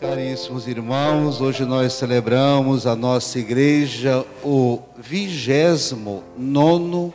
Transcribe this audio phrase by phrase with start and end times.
[0.00, 7.12] Caríssimos irmãos, hoje nós celebramos a nossa igreja o vigésimo nono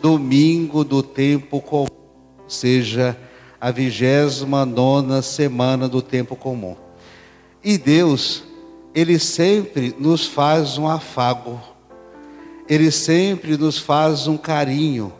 [0.00, 1.88] domingo do tempo comum,
[2.38, 3.14] ou seja,
[3.60, 6.74] a vigésima nona semana do tempo comum.
[7.62, 8.44] E Deus,
[8.94, 11.60] Ele sempre nos faz um afago,
[12.66, 15.12] Ele sempre nos faz um carinho.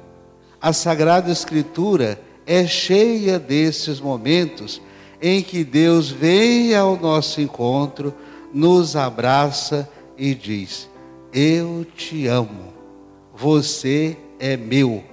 [0.58, 4.80] A Sagrada Escritura é cheia desses momentos
[5.22, 8.12] em que Deus vem ao nosso encontro,
[8.52, 10.90] nos abraça e diz:
[11.32, 12.72] Eu te amo,
[13.32, 15.04] você é meu,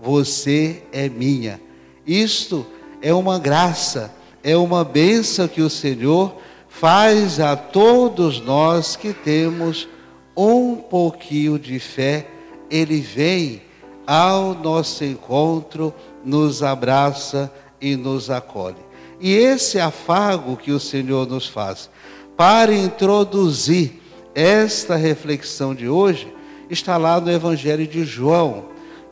[0.00, 1.60] você é minha.
[2.06, 2.66] Isto
[3.02, 6.34] é uma graça, é uma bênção que o Senhor
[6.66, 9.86] faz a todos nós que temos
[10.34, 12.26] um pouquinho de fé.
[12.70, 13.62] Ele vem
[14.06, 15.92] ao nosso encontro,
[16.24, 18.87] nos abraça e nos acolhe.
[19.20, 21.90] E esse afago que o Senhor nos faz
[22.36, 24.00] para introduzir
[24.34, 26.32] esta reflexão de hoje
[26.70, 28.66] está lá no Evangelho de João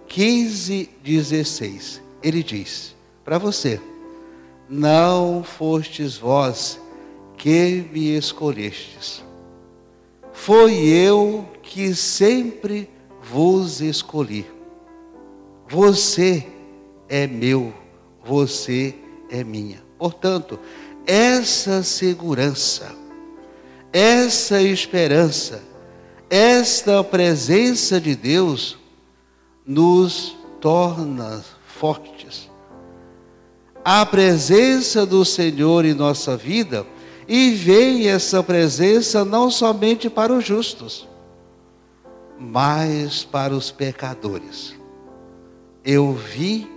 [0.06, 2.02] 15, 16.
[2.22, 3.80] Ele diz para você:
[4.68, 6.80] Não fostes vós
[7.36, 9.24] que me escolhestes,
[10.32, 12.88] foi eu que sempre
[13.22, 14.46] vos escolhi.
[15.68, 16.46] Você
[17.08, 17.74] é meu,
[18.24, 18.94] você
[19.28, 19.85] é minha.
[19.98, 20.58] Portanto,
[21.06, 22.94] essa segurança,
[23.92, 25.62] essa esperança,
[26.28, 28.76] esta presença de Deus
[29.64, 32.50] nos torna fortes.
[33.84, 36.84] A presença do Senhor em nossa vida
[37.28, 41.08] e vem essa presença não somente para os justos,
[42.38, 44.74] mas para os pecadores.
[45.84, 46.75] Eu vi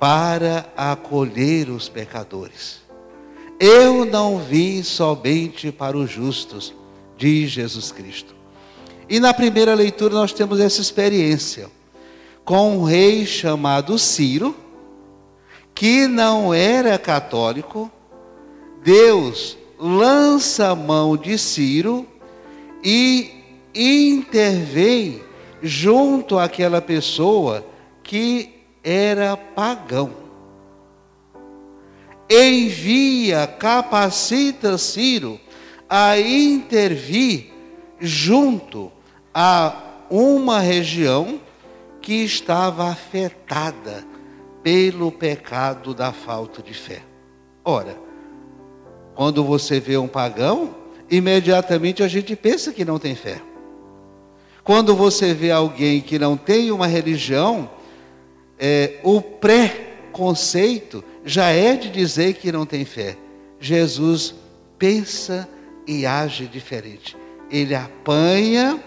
[0.00, 2.80] para acolher os pecadores.
[3.60, 6.74] Eu não vim somente para os justos,
[7.18, 8.34] diz Jesus Cristo.
[9.10, 11.70] E na primeira leitura nós temos essa experiência
[12.46, 14.56] com um rei chamado Ciro,
[15.74, 17.90] que não era católico.
[18.82, 22.06] Deus lança a mão de Ciro
[22.82, 23.30] e
[23.74, 25.20] intervém
[25.62, 27.66] junto àquela pessoa
[28.02, 30.10] que era pagão.
[32.28, 35.40] Envia, capacita Ciro
[35.88, 37.52] a intervir
[37.98, 38.92] junto
[39.34, 41.40] a uma região
[42.00, 44.04] que estava afetada
[44.62, 47.02] pelo pecado da falta de fé.
[47.64, 47.96] Ora,
[49.14, 50.74] quando você vê um pagão,
[51.10, 53.42] imediatamente a gente pensa que não tem fé.
[54.62, 57.68] Quando você vê alguém que não tem uma religião,
[58.60, 63.16] é, o pré-conceito já é de dizer que não tem fé.
[63.58, 64.34] Jesus
[64.78, 65.48] pensa
[65.86, 67.16] e age diferente.
[67.50, 68.78] Ele apanha,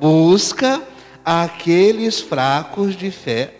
[0.00, 0.82] busca
[1.24, 3.54] aqueles fracos de fé,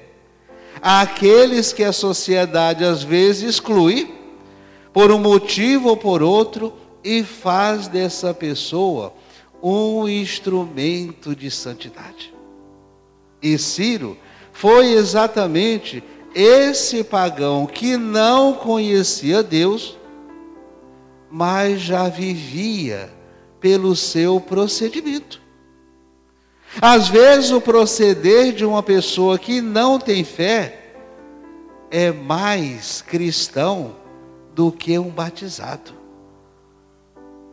[0.82, 4.12] aqueles que a sociedade às vezes exclui,
[4.92, 6.72] por um motivo ou por outro,
[7.04, 9.14] e faz dessa pessoa
[9.62, 12.34] um instrumento de santidade.
[13.40, 14.18] E Ciro
[14.52, 16.02] foi exatamente
[16.34, 19.98] esse pagão que não conhecia Deus,
[21.30, 23.10] mas já vivia
[23.60, 25.40] pelo seu procedimento.
[26.80, 30.94] Às vezes, o proceder de uma pessoa que não tem fé
[31.90, 33.94] é mais cristão
[34.54, 35.92] do que um batizado.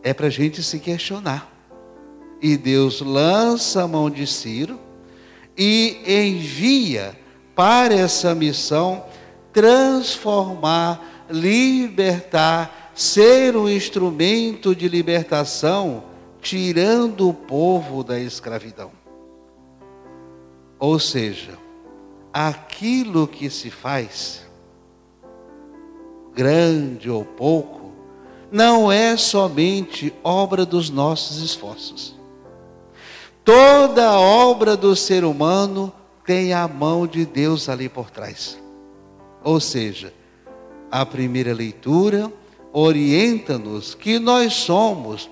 [0.01, 1.51] É para a gente se questionar.
[2.41, 4.79] E Deus lança a mão de Ciro
[5.61, 7.19] e envia
[7.53, 9.03] para essa missão
[9.51, 16.05] transformar, libertar, ser um instrumento de libertação,
[16.41, 18.91] tirando o povo da escravidão.
[20.79, 21.57] Ou seja,
[22.31, 24.47] aquilo que se faz,
[26.33, 27.91] grande ou pouco,
[28.49, 32.18] não é somente obra dos nossos esforços
[33.51, 35.91] Toda obra do ser humano
[36.23, 38.59] tem a mão de Deus ali por trás.
[39.43, 40.13] Ou seja,
[40.91, 42.31] a primeira leitura
[42.71, 45.27] orienta-nos que nós somos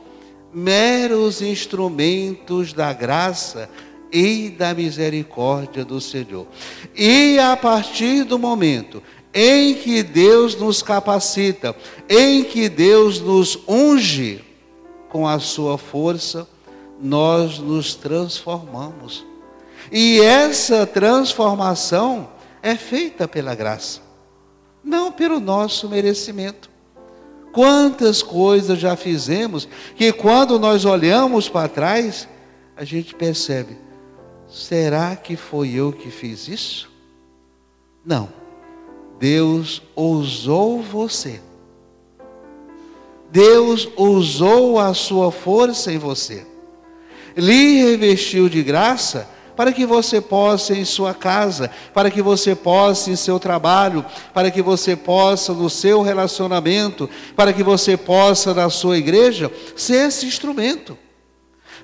[0.51, 3.69] meros instrumentos da graça
[4.11, 6.47] e da misericórdia do Senhor.
[6.95, 11.75] E a partir do momento em que Deus nos capacita,
[12.09, 14.43] em que Deus nos unge
[15.07, 16.47] com a sua força,
[16.99, 19.25] nós nos transformamos.
[19.91, 22.29] E essa transformação
[22.61, 24.01] é feita pela graça,
[24.83, 26.69] não pelo nosso merecimento.
[27.53, 32.27] Quantas coisas já fizemos que quando nós olhamos para trás,
[32.75, 33.77] a gente percebe:
[34.47, 36.91] será que foi eu que fiz isso?
[38.05, 38.29] Não.
[39.19, 41.41] Deus usou você.
[43.31, 46.45] Deus usou a sua força em você.
[47.37, 53.09] Lhe revestiu de graça para que você possa em sua casa, para que você possa
[53.09, 58.69] em seu trabalho, para que você possa no seu relacionamento, para que você possa na
[58.69, 60.95] sua igreja ser esse instrumento.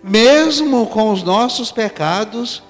[0.04, 2.62] Mesmo com os nossos pecados,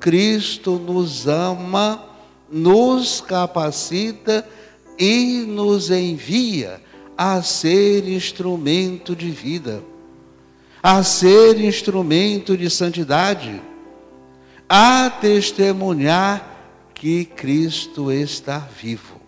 [0.00, 2.02] Cristo nos ama,
[2.50, 4.46] nos capacita
[4.98, 6.80] e nos envia
[7.16, 9.82] a ser instrumento de vida,
[10.88, 13.60] a ser instrumento de santidade
[14.68, 16.48] a testemunhar
[16.94, 19.20] que Cristo está vivo.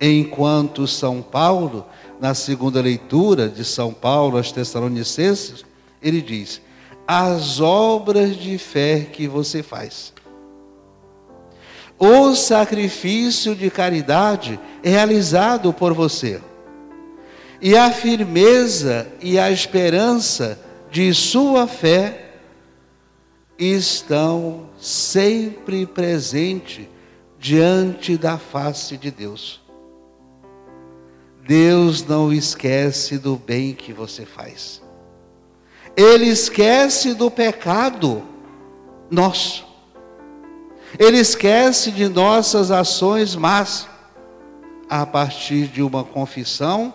[0.00, 1.86] Enquanto São Paulo,
[2.20, 5.64] na segunda leitura de São Paulo aos Tessalonicenses,
[6.02, 6.60] ele diz:
[7.06, 10.12] as obras de fé que você faz.
[11.96, 16.40] O sacrifício de caridade realizado por você.
[17.60, 20.58] E a firmeza e a esperança
[20.90, 22.34] de sua fé
[23.58, 26.86] estão sempre presentes
[27.38, 29.60] diante da face de Deus.
[31.46, 34.82] Deus não esquece do bem que você faz.
[35.96, 38.22] Ele esquece do pecado
[39.10, 39.64] nosso.
[40.98, 43.88] Ele esquece de nossas ações más.
[44.88, 46.94] A partir de uma confissão,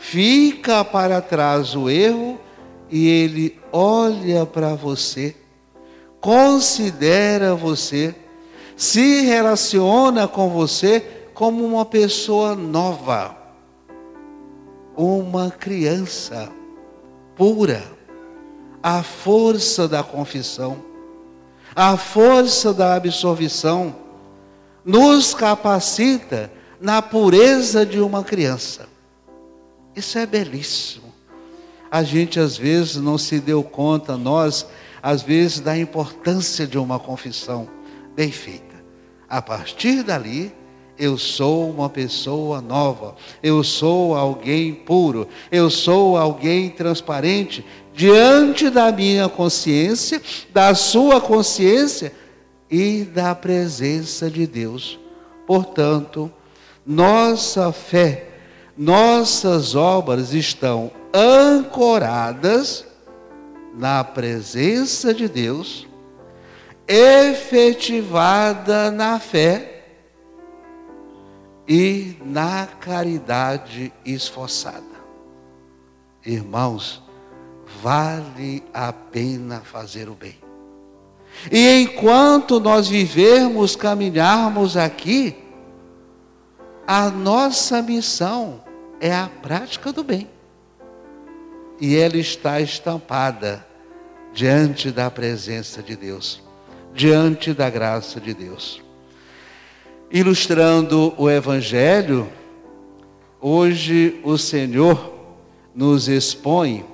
[0.00, 2.40] fica para trás o erro
[2.90, 5.36] e ele olha para você
[6.20, 8.14] considera você,
[8.76, 11.00] se relaciona com você
[11.32, 13.34] como uma pessoa nova,
[14.96, 16.50] uma criança
[17.34, 17.82] pura.
[18.82, 20.82] A força da confissão,
[21.76, 23.94] a força da absolvição,
[24.82, 26.50] nos capacita
[26.80, 28.88] na pureza de uma criança.
[30.00, 31.14] Isso é belíssimo.
[31.90, 34.66] A gente às vezes não se deu conta, nós
[35.02, 37.68] às vezes, da importância de uma confissão
[38.14, 38.76] bem feita.
[39.28, 40.52] A partir dali,
[40.98, 47.64] eu sou uma pessoa nova, eu sou alguém puro, eu sou alguém transparente
[47.94, 50.20] diante da minha consciência,
[50.52, 52.12] da sua consciência
[52.70, 54.98] e da presença de Deus.
[55.46, 56.30] Portanto,
[56.84, 58.29] nossa fé,
[58.80, 62.86] nossas obras estão ancoradas
[63.74, 65.86] na presença de Deus,
[66.88, 68.10] efetivada
[68.90, 69.84] na fé
[71.68, 74.80] e na caridade esforçada.
[76.24, 77.02] Irmãos,
[77.82, 80.38] vale a pena fazer o bem.
[81.52, 85.36] E enquanto nós vivermos, caminharmos aqui,
[86.86, 88.69] a nossa missão
[89.00, 90.28] é a prática do bem
[91.80, 93.66] e ela está estampada
[94.32, 96.42] diante da presença de Deus,
[96.94, 98.82] diante da graça de Deus.
[100.10, 102.30] Ilustrando o Evangelho,
[103.40, 105.14] hoje o Senhor
[105.74, 106.84] nos expõe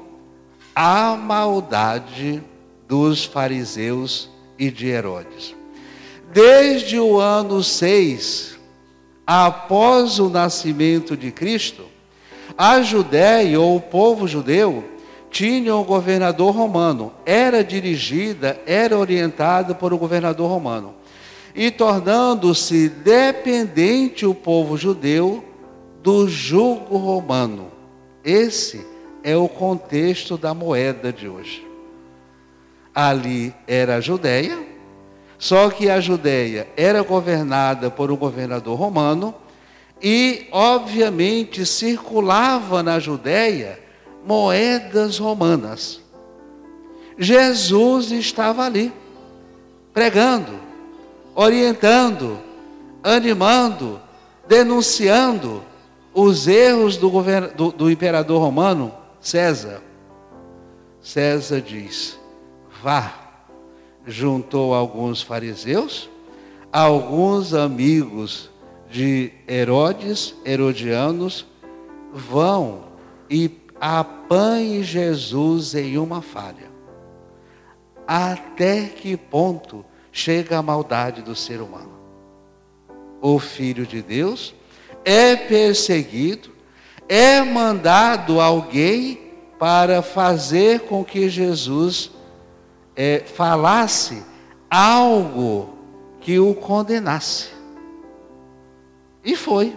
[0.74, 2.42] a maldade
[2.86, 5.54] dos fariseus e de Herodes.
[6.32, 8.58] Desde o ano 6,
[9.26, 11.95] após o nascimento de Cristo,
[12.56, 14.84] a Judéia, ou o povo judeu,
[15.30, 20.94] tinha um governador romano, era dirigida, era orientada por um governador romano.
[21.54, 25.44] E tornando-se dependente o povo judeu
[26.02, 27.68] do jugo romano.
[28.24, 28.86] Esse
[29.22, 31.66] é o contexto da moeda de hoje.
[32.94, 34.58] Ali era a Judéia,
[35.38, 39.34] só que a Judéia era governada por um governador romano
[40.02, 43.78] e, obviamente, circulava na Judéia
[44.26, 46.00] moedas romanas.
[47.18, 48.92] Jesus estava ali,
[49.92, 50.52] pregando,
[51.34, 52.38] orientando,
[53.02, 54.00] animando,
[54.46, 55.62] denunciando
[56.12, 57.10] os erros do,
[57.56, 59.82] do, do imperador romano, César.
[61.00, 62.18] César diz:
[62.82, 63.14] vá,
[64.06, 66.10] juntou alguns fariseus,
[66.72, 68.50] alguns amigos
[68.90, 71.46] de Herodes, herodianos,
[72.12, 72.84] vão
[73.28, 73.50] e
[73.80, 76.70] apanhem Jesus em uma falha.
[78.06, 81.96] Até que ponto chega a maldade do ser humano?
[83.20, 84.54] O Filho de Deus
[85.04, 86.50] é perseguido,
[87.08, 89.20] é mandado alguém
[89.58, 92.10] para fazer com que Jesus
[92.94, 94.22] é, falasse
[94.70, 95.70] algo
[96.20, 97.55] que o condenasse.
[99.26, 99.76] E foi.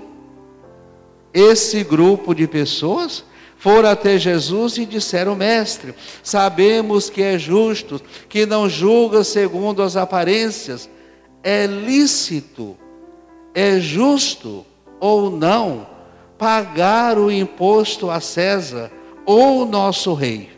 [1.33, 3.25] Esse grupo de pessoas
[3.57, 9.97] foram até Jesus e disseram: Mestre, sabemos que é justo, que não julga segundo as
[9.97, 10.87] aparências,
[11.43, 12.77] é lícito,
[13.55, 14.63] é justo
[14.99, 15.87] ou não
[16.37, 18.91] pagar o imposto a César
[19.25, 20.51] ou nosso rei.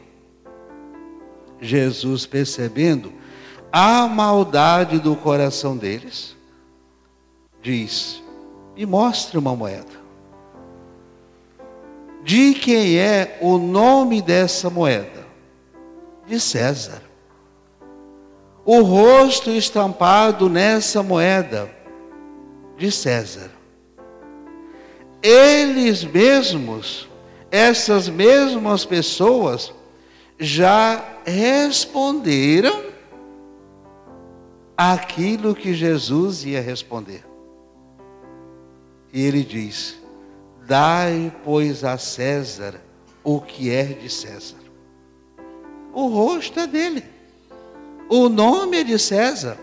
[1.62, 3.14] Jesus, percebendo
[3.72, 6.36] a maldade do coração deles,
[7.62, 8.21] diz:
[8.76, 10.02] Me mostre uma moeda.
[12.24, 15.26] De quem é o nome dessa moeda?
[16.28, 17.02] De César.
[18.64, 21.70] O rosto estampado nessa moeda?
[22.78, 23.50] De César.
[25.22, 27.10] Eles mesmos,
[27.50, 29.74] essas mesmas pessoas,
[30.40, 32.84] já responderam
[34.78, 37.31] aquilo que Jesus ia responder.
[39.14, 39.98] E ele diz:
[40.66, 42.82] Dai, pois, a César
[43.24, 44.58] o que é de César.
[45.94, 47.04] O rosto é dele.
[48.10, 49.58] O nome é de César.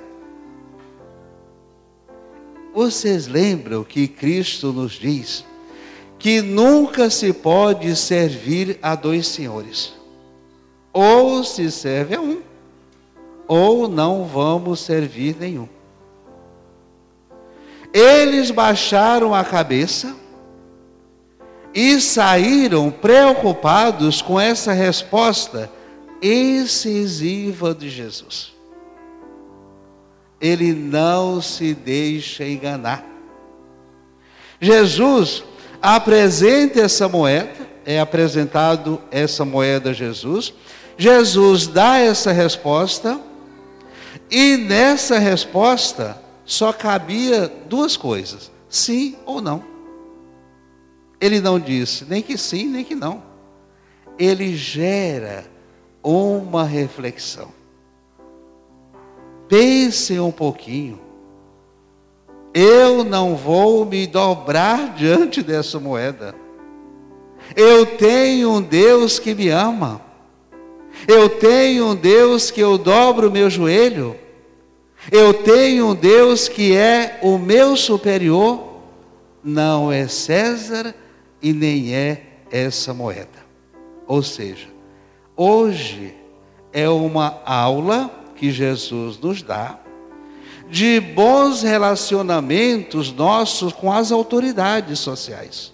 [2.75, 5.45] Vocês lembram que Cristo nos diz
[6.19, 9.95] que nunca se pode servir a dois senhores.
[10.93, 12.43] Ou se serve a um,
[13.47, 15.69] ou não vamos servir nenhum.
[17.99, 20.15] Eles baixaram a cabeça
[21.75, 25.69] e saíram preocupados com essa resposta
[26.23, 28.53] incisiva de Jesus.
[30.41, 33.05] Ele não se deixa enganar.
[34.61, 35.43] Jesus
[35.83, 40.55] apresenta essa moeda, é apresentado essa moeda a Jesus.
[40.97, 43.21] Jesus dá essa resposta,
[44.31, 49.63] e nessa resposta só cabia duas coisas: sim ou não.
[51.21, 53.23] Ele não disse nem que sim, nem que não.
[54.19, 55.45] Ele gera
[56.03, 57.53] uma reflexão.
[59.47, 60.99] Pensem um pouquinho.
[62.55, 66.35] Eu não vou me dobrar diante dessa moeda.
[67.55, 70.01] Eu tenho um Deus que me ama.
[71.07, 74.17] Eu tenho um Deus que eu dobro o meu joelho.
[75.11, 78.81] Eu tenho um Deus que é o meu superior.
[79.43, 80.95] Não é César
[81.41, 83.47] e nem é essa moeda.
[84.07, 84.69] Ou seja,
[85.37, 86.15] hoje
[86.73, 89.79] é uma aula que Jesus nos dá
[90.71, 95.73] de bons relacionamentos nossos com as autoridades sociais.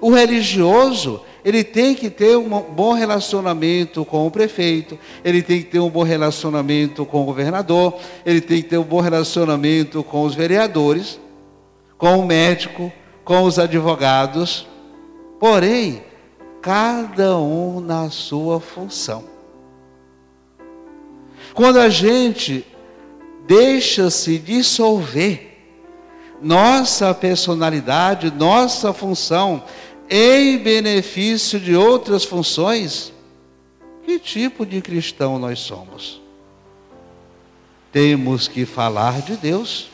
[0.00, 5.68] O religioso, ele tem que ter um bom relacionamento com o prefeito, ele tem que
[5.68, 10.22] ter um bom relacionamento com o governador, ele tem que ter um bom relacionamento com
[10.22, 11.20] os vereadores,
[11.98, 12.90] com o médico,
[13.24, 14.66] com os advogados,
[15.38, 16.02] porém,
[16.62, 19.24] cada um na sua função.
[21.54, 22.64] Quando a gente
[23.46, 25.50] deixa-se dissolver
[26.40, 29.62] nossa personalidade, nossa função
[30.10, 33.12] em benefício de outras funções,
[34.04, 36.20] que tipo de cristão nós somos?
[37.92, 39.88] Temos que falar de Deus,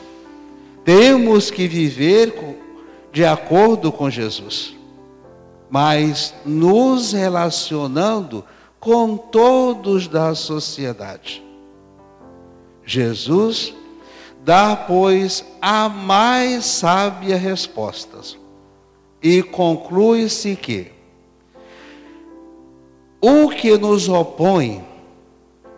[0.83, 2.33] temos que viver
[3.11, 4.75] de acordo com Jesus,
[5.69, 8.43] mas nos relacionando
[8.79, 11.43] com todos da sociedade.
[12.83, 13.73] Jesus
[14.43, 18.46] dá, pois, a mais sábia resposta
[19.21, 20.91] e conclui-se que
[23.21, 24.85] o que nos opõe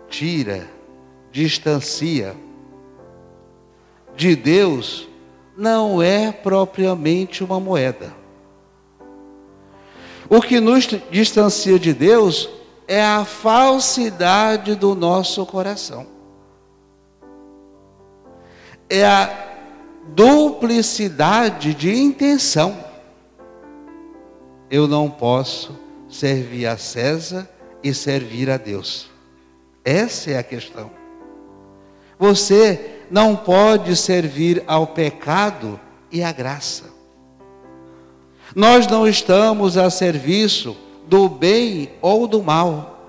[0.09, 0.67] tira,
[1.31, 2.35] distancia
[4.15, 5.07] de Deus
[5.57, 8.13] não é propriamente uma moeda.
[10.29, 12.49] O que nos distancia de Deus
[12.87, 16.19] é a falsidade do nosso coração
[18.89, 19.47] é a
[20.07, 22.88] duplicidade de intenção.
[24.69, 25.77] Eu não posso
[26.09, 27.49] servir a César
[27.83, 29.09] e servir a Deus.
[29.83, 30.91] Essa é a questão.
[32.17, 35.79] Você não pode servir ao pecado
[36.11, 36.85] e à graça.
[38.55, 40.75] Nós não estamos a serviço
[41.07, 43.07] do bem ou do mal.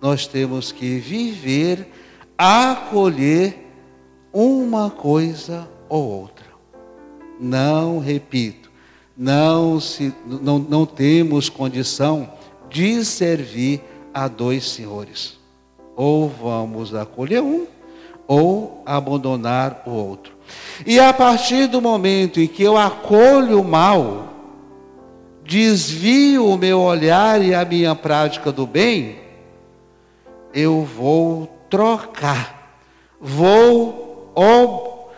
[0.00, 1.88] Nós temos que viver,
[2.36, 3.66] acolher
[4.32, 6.46] uma coisa ou outra.
[7.38, 8.69] Não repito,
[9.20, 12.26] não, se, não, não temos condição
[12.70, 13.82] de servir
[14.14, 15.38] a dois senhores.
[15.94, 17.66] Ou vamos acolher um,
[18.26, 20.32] ou abandonar o outro.
[20.86, 24.32] E a partir do momento em que eu acolho o mal,
[25.44, 29.18] desvio o meu olhar e a minha prática do bem,
[30.54, 32.74] eu vou trocar,
[33.20, 35.12] vou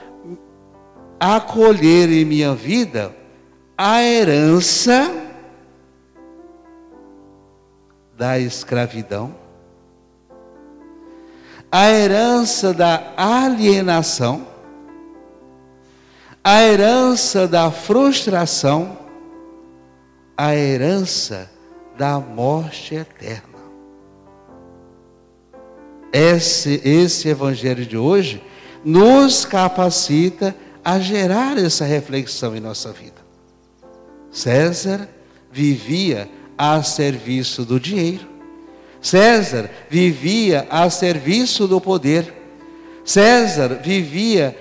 [1.21, 3.22] acolher em minha vida
[3.77, 5.11] a herança
[8.17, 9.35] da escravidão,
[11.71, 14.47] a herança da alienação,
[16.45, 18.99] a herança da frustração,
[20.37, 21.51] a herança
[21.97, 23.49] da morte eterna.
[26.13, 28.43] Esse, esse evangelho de hoje
[28.85, 33.22] nos capacita a gerar essa reflexão em nossa vida.
[34.33, 35.09] César
[35.51, 38.27] vivia a serviço do dinheiro.
[39.01, 42.33] César vivia a serviço do poder.
[43.05, 44.57] César vivia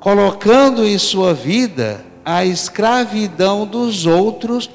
[0.00, 4.70] colocando em sua vida a escravidão dos outros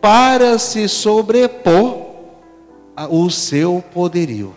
[0.00, 2.06] para se sobrepor
[2.96, 4.54] ao seu poderio.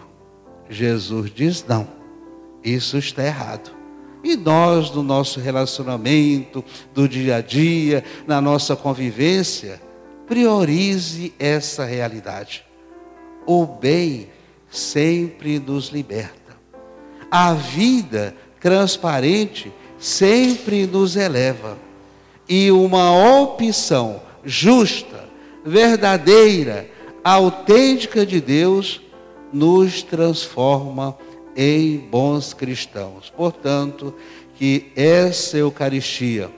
[0.69, 1.87] Jesus diz: não,
[2.63, 3.76] isso está errado.
[4.27, 6.61] E nós, no nosso relacionamento,
[6.93, 9.81] do dia a dia, na nossa convivência,
[10.27, 12.65] priorize essa realidade.
[13.45, 14.27] O bem
[14.69, 16.57] sempre nos liberta.
[17.31, 21.77] A vida transparente sempre nos eleva.
[22.49, 25.23] E uma opção justa,
[25.63, 26.89] verdadeira,
[27.23, 28.99] autêntica de Deus
[29.53, 31.17] nos transforma
[31.57, 33.33] em bons cristãos.
[33.35, 34.13] Portanto,
[34.55, 36.51] que essa Eucaristia,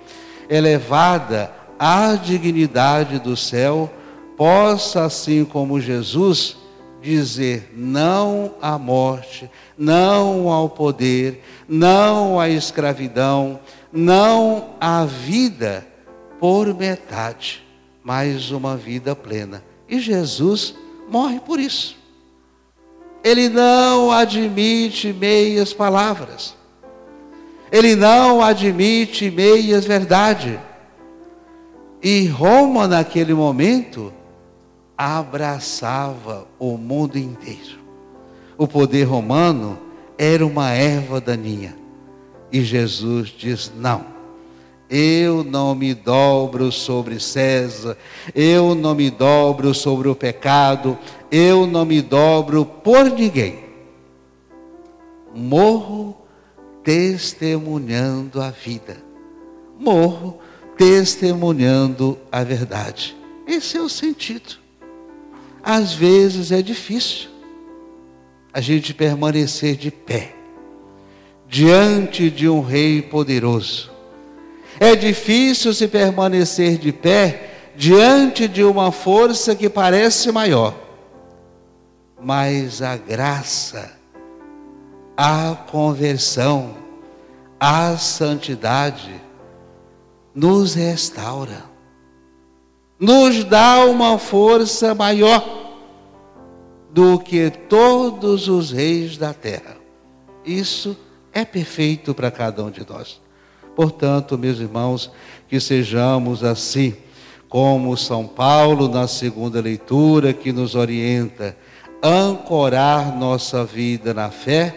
[0.49, 3.89] elevada à dignidade do céu,
[4.35, 6.57] possa, assim como Jesus,
[7.01, 13.59] dizer não à morte, não ao poder, não à escravidão,
[13.91, 15.87] não à vida
[16.39, 17.63] por metade,
[18.03, 19.63] mas uma vida plena.
[19.87, 20.75] E Jesus
[21.09, 21.98] morre por isso.
[23.23, 26.55] Ele não admite meias palavras.
[27.71, 30.59] Ele não admite meias verdade.
[32.01, 34.13] E Roma, naquele momento,
[34.97, 37.79] abraçava o mundo inteiro.
[38.57, 39.77] O poder romano
[40.17, 41.75] era uma erva daninha.
[42.51, 44.18] E Jesus diz: não
[44.89, 47.95] eu não me dobro sobre César,
[48.33, 50.97] eu não me dobro sobre o pecado,
[51.31, 53.59] eu não me dobro por ninguém.
[55.35, 56.17] Morro
[56.83, 58.97] testemunhando a vida,
[59.79, 60.39] morro
[60.75, 63.15] testemunhando a verdade.
[63.45, 64.57] Esse é o sentido.
[65.61, 67.29] Às vezes é difícil
[68.51, 70.33] a gente permanecer de pé
[71.47, 73.98] diante de um rei poderoso
[74.79, 80.73] é difícil se permanecer de pé diante de uma força que parece maior.
[82.21, 83.91] Mas a graça,
[85.17, 86.75] a conversão,
[87.59, 89.13] a santidade
[90.33, 91.65] nos restaura,
[92.97, 95.69] nos dá uma força maior
[96.91, 99.77] do que todos os reis da terra.
[100.45, 100.97] Isso
[101.33, 103.21] é perfeito para cada um de nós.
[103.79, 105.09] Portanto, meus irmãos,
[105.47, 106.93] que sejamos assim,
[107.47, 111.55] como São Paulo na segunda leitura que nos orienta,
[112.03, 114.75] ancorar nossa vida na fé,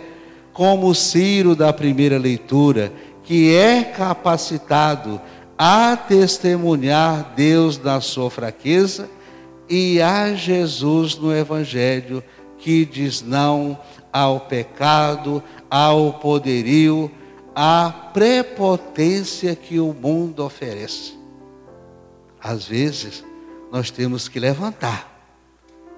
[0.53, 2.93] como Ciro da primeira leitura,
[3.25, 5.21] que é capacitado
[5.59, 9.11] a testemunhar Deus na sua fraqueza
[9.69, 12.23] e a Jesus no Evangelho,
[12.57, 13.77] que diz não
[14.12, 17.11] ao pecado, ao poderio,
[17.55, 21.15] a prepotência que o mundo oferece.
[22.41, 23.25] Às vezes,
[23.71, 25.12] nós temos que levantar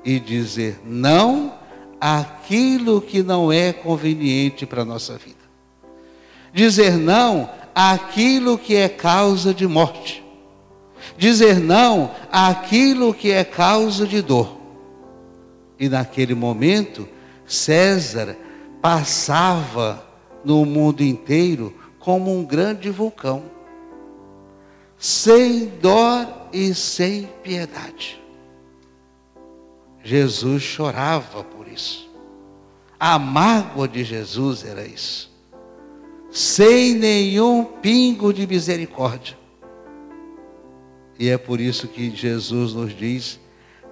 [0.05, 1.55] e dizer não
[2.01, 5.45] àquilo que não é conveniente para a nossa vida.
[6.53, 10.23] Dizer não àquilo que é causa de morte.
[11.17, 14.59] Dizer não àquilo que é causa de dor.
[15.79, 17.09] E naquele momento,
[17.47, 18.37] César
[18.81, 20.04] passava
[20.45, 23.45] no mundo inteiro como um grande vulcão,
[24.99, 28.23] sem dó e sem piedade.
[30.03, 32.11] Jesus chorava por isso.
[33.01, 35.33] A mágoa de Jesus era isso.
[36.31, 39.37] Sem nenhum pingo de misericórdia.
[41.19, 43.41] E é por isso que Jesus nos diz: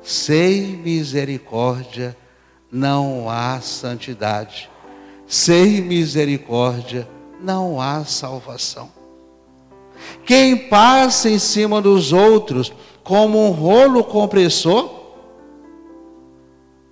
[0.02, 2.16] sem misericórdia
[2.70, 4.70] não há santidade,
[5.32, 7.08] sem misericórdia
[7.40, 8.90] não há salvação.
[10.26, 12.70] Quem passa em cima dos outros
[13.02, 14.90] como um rolo compressor,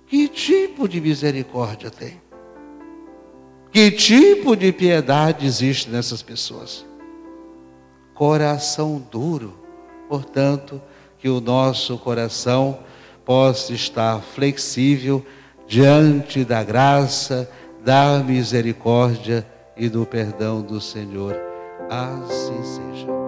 [0.07, 2.19] que tipo de misericórdia tem?
[3.71, 6.83] Que tipo de piedade existe nessas pessoas?
[8.15, 9.53] Coração duro,
[10.09, 10.81] portanto,
[11.19, 12.79] que o nosso coração
[13.23, 15.23] possa estar flexível
[15.67, 17.47] diante da graça,
[17.83, 21.35] da misericórdia e do perdão do Senhor.
[21.89, 23.20] Assim seja.